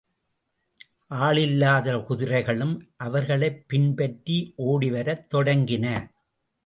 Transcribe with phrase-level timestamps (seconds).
[1.09, 2.89] ஆளில்லாத குதிரைகளும்
[2.97, 4.53] அவர்களைப் பின்பற்றி
[4.57, 6.09] ஓடிவரத் தொடங்கின.